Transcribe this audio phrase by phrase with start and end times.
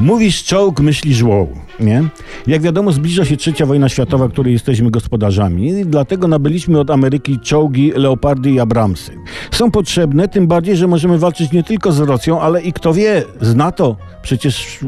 [0.00, 1.48] Mówisz czołg, myślisz wow,
[1.80, 2.04] nie?
[2.46, 7.40] Jak wiadomo, zbliża się trzecia wojna światowa, której jesteśmy gospodarzami i dlatego nabyliśmy od Ameryki
[7.40, 9.12] czołgi, leopardy i abramsy.
[9.50, 13.22] Są potrzebne, tym bardziej, że możemy walczyć nie tylko z Rosją, ale i kto wie,
[13.40, 13.96] z NATO.
[14.26, 14.78] Przecież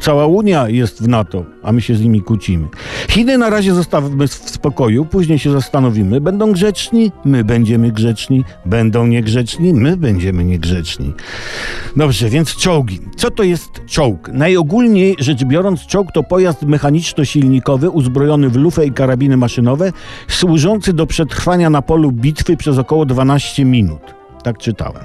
[0.00, 2.68] cała Unia jest w NATO, a my się z nimi kłócimy.
[3.10, 6.20] Chiny na razie zostawmy w spokoju, później się zastanowimy.
[6.20, 8.44] Będą grzeczni, my będziemy grzeczni.
[8.66, 11.12] Będą niegrzeczni, my będziemy niegrzeczni.
[11.96, 13.00] Dobrze, więc czołgi.
[13.16, 14.30] Co to jest czołg?
[14.32, 19.92] Najogólniej rzecz biorąc, czołg to pojazd mechaniczno-silnikowy uzbrojony w lufę i karabiny maszynowe,
[20.28, 24.17] służący do przetrwania na polu bitwy przez około 12 minut.
[24.48, 25.04] Tak czytałem.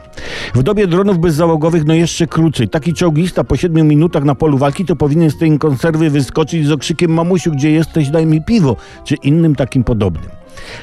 [0.56, 2.70] W dobie dronów bezzałogowych no jeszcze krócej.
[2.70, 6.72] Taki czołgista po 7 minutach na polu walki to powinien z tej konserwy wyskoczyć z
[6.72, 10.30] okrzykiem mamusiu, gdzie jesteś, daj mi piwo, czy innym takim podobnym.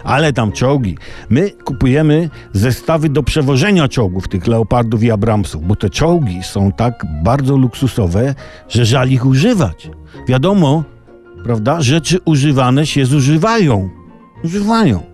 [0.04, 0.96] Ale tam czołgi.
[1.30, 7.06] My kupujemy zestawy do przewożenia czołgów, tych leopardów i abramsów, bo te czołgi są tak
[7.24, 8.34] bardzo luksusowe,
[8.68, 9.90] że żal ich używać.
[10.28, 10.84] Wiadomo,
[11.44, 13.90] prawda, rzeczy używane się zużywają.
[14.44, 15.09] Używają.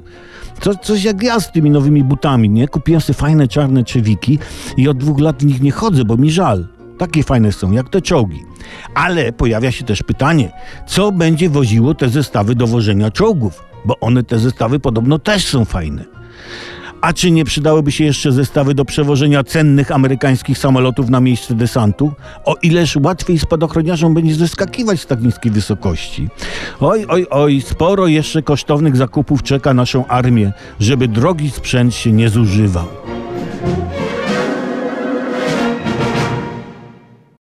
[0.61, 2.69] To, coś jak ja z tymi nowymi butami, nie?
[2.69, 4.39] Kupiłem sobie fajne czarne czewiki
[4.77, 6.67] i od dwóch lat w nich nie chodzę, bo mi żal.
[6.99, 8.43] Takie fajne są, jak te czołgi.
[8.95, 10.53] Ale pojawia się też pytanie,
[10.87, 13.63] co będzie woziło te zestawy do wożenia czołgów?
[13.85, 16.05] Bo one, te zestawy podobno też są fajne.
[17.01, 22.13] A czy nie przydałyby się jeszcze zestawy do przewożenia cennych amerykańskich samolotów na miejsce desantu?
[22.45, 26.29] O ileż łatwiej spadochroniarzom będzie zeskakiwać z tak niskiej wysokości.
[26.81, 32.29] Oj, oj, oj, sporo jeszcze kosztownych zakupów czeka naszą armię, żeby drogi sprzęt się nie
[32.29, 32.87] zużywał.